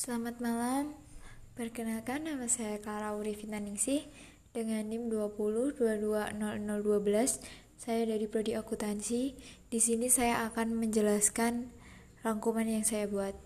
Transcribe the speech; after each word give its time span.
Selamat 0.00 0.40
malam, 0.40 0.96
perkenalkan 1.60 2.24
nama 2.24 2.48
saya 2.48 2.80
Clara 2.80 3.12
Urifina 3.20 3.60
Ningsih 3.60 4.08
dengan 4.56 4.80
NIM 4.88 5.12
20220012. 5.12 7.44
Saya 7.76 8.08
dari 8.08 8.24
Prodi 8.24 8.56
Akuntansi. 8.56 9.36
Di 9.68 9.76
sini 9.76 10.08
saya 10.08 10.48
akan 10.48 10.72
menjelaskan 10.80 11.68
rangkuman 12.24 12.64
yang 12.64 12.80
saya 12.80 13.12
buat. 13.12 13.36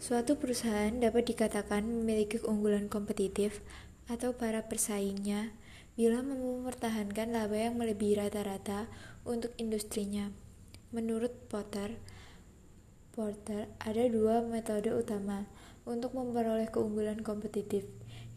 Suatu 0.00 0.40
perusahaan 0.40 0.96
dapat 0.96 1.28
dikatakan 1.28 1.84
memiliki 1.84 2.40
keunggulan 2.40 2.88
kompetitif 2.88 3.60
atau 4.08 4.32
para 4.32 4.64
persaingnya 4.64 5.52
bila 5.92 6.24
mampu 6.24 6.56
mempertahankan 6.56 7.36
laba 7.36 7.68
yang 7.68 7.76
melebihi 7.76 8.16
rata-rata 8.16 8.88
untuk 9.28 9.52
industrinya. 9.60 10.32
Menurut 10.88 11.52
Potter, 11.52 12.00
Porter, 13.12 13.68
ada 13.80 14.04
dua 14.08 14.44
metode 14.44 14.92
utama 14.94 15.48
untuk 15.88 16.12
memperoleh 16.12 16.68
keunggulan 16.68 17.24
kompetitif, 17.24 17.88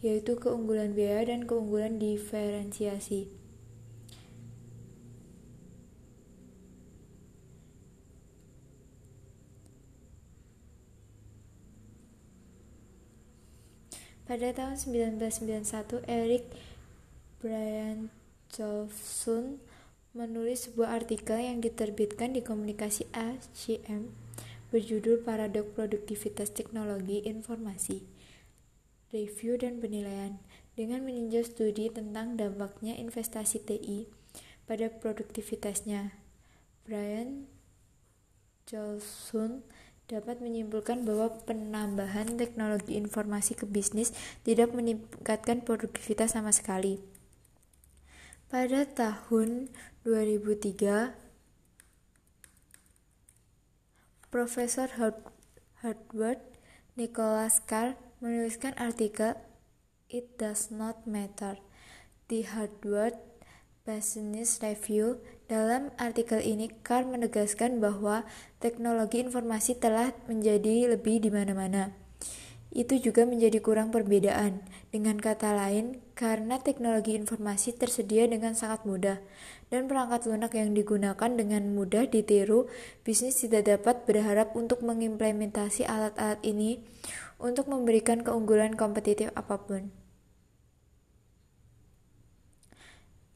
yaitu 0.00 0.38
keunggulan 0.38 0.94
biaya 0.94 1.30
dan 1.30 1.44
keunggulan 1.44 1.98
diferensiasi. 1.98 3.40
Pada 14.30 14.54
tahun 14.54 14.78
1991, 14.78 16.06
Eric 16.06 16.46
Brian 17.42 18.14
Jolson 18.54 19.58
menulis 20.14 20.70
sebuah 20.70 21.02
artikel 21.02 21.34
yang 21.34 21.58
diterbitkan 21.58 22.38
di 22.38 22.42
Komunikasi 22.46 23.10
ACM 23.10 24.14
berjudul 24.70 25.26
Paradok 25.26 25.74
Produktivitas 25.74 26.54
Teknologi 26.54 27.26
Informasi, 27.26 28.06
Review 29.10 29.58
dan 29.58 29.82
Penilaian 29.82 30.38
dengan 30.78 31.02
meninjau 31.02 31.42
studi 31.42 31.90
tentang 31.90 32.38
dampaknya 32.38 32.94
investasi 32.94 33.66
TI 33.66 34.06
pada 34.70 34.86
produktivitasnya. 34.86 36.14
Brian 36.86 37.50
Johnson 38.70 39.66
dapat 40.06 40.38
menyimpulkan 40.42 41.02
bahwa 41.06 41.30
penambahan 41.46 42.38
teknologi 42.38 42.94
informasi 42.98 43.58
ke 43.58 43.66
bisnis 43.66 44.14
tidak 44.46 44.70
meningkatkan 44.74 45.62
produktivitas 45.62 46.34
sama 46.38 46.54
sekali. 46.54 47.02
Pada 48.50 48.82
tahun 48.82 49.70
2003, 50.02 51.29
Profesor 54.30 54.86
Harvard 55.82 56.38
Nicholas 56.94 57.58
Carr 57.66 57.98
menuliskan 58.22 58.78
artikel 58.78 59.34
It 60.06 60.38
Does 60.38 60.70
Not 60.70 61.02
Matter 61.02 61.58
di 62.30 62.46
Harvard 62.46 63.18
Business 63.82 64.62
Review. 64.62 65.18
Dalam 65.50 65.90
artikel 65.98 66.38
ini, 66.46 66.70
Carr 66.86 67.10
menegaskan 67.10 67.82
bahwa 67.82 68.22
teknologi 68.62 69.18
informasi 69.18 69.74
telah 69.82 70.14
menjadi 70.30 70.94
lebih 70.94 71.26
di 71.26 71.30
mana-mana 71.34 71.90
itu 72.70 73.02
juga 73.02 73.26
menjadi 73.26 73.58
kurang 73.58 73.90
perbedaan. 73.90 74.62
Dengan 74.94 75.18
kata 75.18 75.54
lain, 75.54 75.98
karena 76.14 76.62
teknologi 76.62 77.18
informasi 77.18 77.74
tersedia 77.74 78.30
dengan 78.30 78.54
sangat 78.54 78.86
mudah 78.86 79.18
dan 79.70 79.90
perangkat 79.90 80.26
lunak 80.30 80.54
yang 80.54 80.74
digunakan 80.74 81.30
dengan 81.34 81.74
mudah 81.74 82.06
ditiru, 82.06 82.70
bisnis 83.02 83.42
tidak 83.42 83.66
dapat 83.66 84.06
berharap 84.06 84.54
untuk 84.54 84.82
mengimplementasi 84.86 85.86
alat-alat 85.86 86.38
ini 86.46 86.82
untuk 87.42 87.66
memberikan 87.66 88.22
keunggulan 88.22 88.78
kompetitif 88.78 89.34
apa 89.34 89.58
pun. 89.58 89.90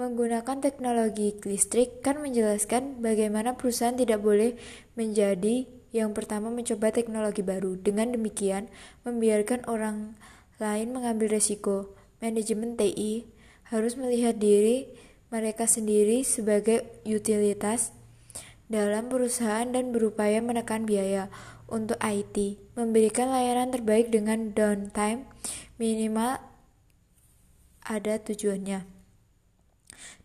Menggunakan 0.00 0.58
teknologi 0.58 1.36
listrik 1.44 2.00
kan 2.00 2.18
menjelaskan 2.18 3.04
bagaimana 3.04 3.54
perusahaan 3.54 3.94
tidak 3.94 4.24
boleh 4.24 4.56
menjadi 4.96 5.68
yang 5.92 6.16
pertama, 6.16 6.48
mencoba 6.48 6.88
teknologi 6.88 7.44
baru. 7.44 7.76
Dengan 7.76 8.16
demikian, 8.16 8.72
membiarkan 9.04 9.68
orang 9.68 10.16
lain 10.56 10.96
mengambil 10.96 11.36
resiko. 11.36 11.92
Manajemen 12.24 12.80
TI 12.80 13.28
harus 13.68 14.00
melihat 14.00 14.40
diri 14.40 14.88
mereka 15.28 15.68
sendiri 15.68 16.24
sebagai 16.24 16.84
utilitas 17.04 17.92
dalam 18.72 19.12
perusahaan 19.12 19.68
dan 19.68 19.92
berupaya 19.92 20.40
menekan 20.40 20.88
biaya 20.88 21.28
untuk 21.68 21.96
IT, 22.00 22.60
memberikan 22.76 23.32
layanan 23.32 23.72
terbaik 23.72 24.08
dengan 24.12 24.52
downtime 24.52 25.28
minimal 25.76 26.40
ada 27.84 28.16
tujuannya. 28.20 29.01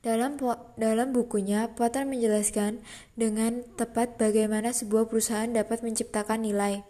Dalam 0.02 0.40
dalam 0.80 1.10
bukunya, 1.12 1.74
Potter 1.74 2.08
menjelaskan 2.08 2.80
dengan 3.18 3.66
tepat 3.76 4.16
bagaimana 4.16 4.72
sebuah 4.72 5.10
perusahaan 5.10 5.50
dapat 5.50 5.84
menciptakan 5.84 6.46
nilai 6.46 6.86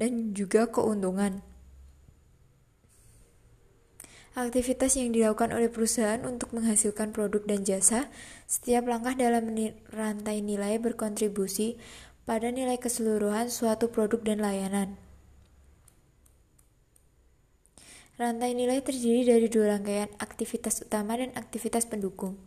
dan 0.00 0.32
juga 0.32 0.68
keuntungan. 0.68 1.44
Aktivitas 4.36 5.00
yang 5.00 5.16
dilakukan 5.16 5.56
oleh 5.56 5.72
perusahaan 5.72 6.20
untuk 6.28 6.52
menghasilkan 6.52 7.16
produk 7.16 7.40
dan 7.48 7.64
jasa, 7.64 8.12
setiap 8.44 8.84
langkah 8.84 9.16
dalam 9.16 9.56
rantai 9.88 10.44
nilai 10.44 10.76
berkontribusi 10.76 11.80
pada 12.28 12.52
nilai 12.52 12.76
keseluruhan 12.76 13.48
suatu 13.48 13.88
produk 13.88 14.20
dan 14.20 14.44
layanan. 14.44 15.05
Rantai 18.16 18.56
nilai 18.56 18.80
terdiri 18.80 19.28
dari 19.28 19.44
dua 19.52 19.76
rangkaian 19.76 20.08
aktivitas 20.16 20.80
utama 20.80 21.20
dan 21.20 21.36
aktivitas 21.36 21.84
pendukung. 21.84 22.40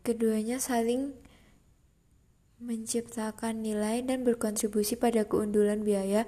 Keduanya 0.00 0.56
saling 0.56 1.12
menciptakan 2.56 3.60
nilai 3.60 4.00
dan 4.00 4.24
berkontribusi 4.24 4.96
pada 4.96 5.28
keunggulan 5.28 5.84
biaya 5.84 6.24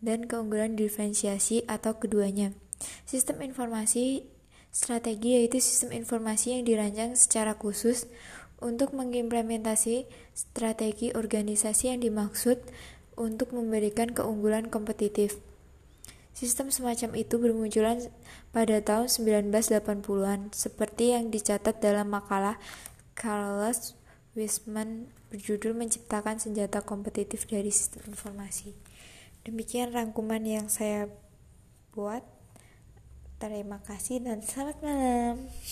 dan 0.00 0.24
keunggulan 0.24 0.80
diferensiasi 0.80 1.68
atau 1.68 2.00
keduanya. 2.00 2.56
Sistem 3.04 3.44
informasi 3.44 4.24
strategi 4.72 5.36
yaitu 5.36 5.60
sistem 5.60 5.92
informasi 5.92 6.56
yang 6.56 6.64
dirancang 6.64 7.12
secara 7.12 7.52
khusus 7.58 8.08
untuk 8.60 8.92
mengimplementasi 8.92 10.04
strategi 10.36 11.12
organisasi 11.16 11.92
yang 11.92 12.00
dimaksud 12.04 12.60
untuk 13.16 13.52
memberikan 13.52 14.12
keunggulan 14.12 14.68
kompetitif. 14.68 15.40
Sistem 16.30 16.72
semacam 16.72 17.20
itu 17.20 17.36
bermunculan 17.36 18.08
pada 18.54 18.80
tahun 18.80 19.12
1980-an, 19.12 20.54
seperti 20.56 21.12
yang 21.12 21.28
dicatat 21.28 21.84
dalam 21.84 22.08
makalah 22.08 22.56
Carlos 23.12 23.98
Wiseman 24.32 25.10
berjudul 25.28 25.76
Menciptakan 25.76 26.40
Senjata 26.40 26.80
Kompetitif 26.80 27.44
dari 27.44 27.68
Sistem 27.68 28.14
Informasi. 28.14 28.72
Demikian 29.44 29.92
rangkuman 29.92 30.40
yang 30.46 30.72
saya 30.72 31.10
buat. 31.92 32.22
Terima 33.40 33.80
kasih 33.84 34.20
dan 34.24 34.44
selamat 34.44 34.76
malam. 34.84 35.60